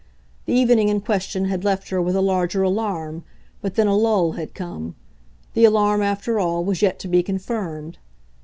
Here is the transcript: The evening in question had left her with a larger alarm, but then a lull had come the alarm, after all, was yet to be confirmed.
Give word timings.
The 0.47 0.53
evening 0.53 0.89
in 0.89 1.01
question 1.01 1.45
had 1.45 1.63
left 1.63 1.89
her 1.89 2.01
with 2.01 2.15
a 2.15 2.21
larger 2.23 2.63
alarm, 2.63 3.23
but 3.61 3.75
then 3.75 3.85
a 3.85 3.95
lull 3.95 4.31
had 4.31 4.55
come 4.55 4.95
the 5.53 5.63
alarm, 5.63 6.01
after 6.01 6.39
all, 6.39 6.65
was 6.65 6.81
yet 6.81 6.97
to 7.01 7.07
be 7.07 7.21
confirmed. 7.21 7.99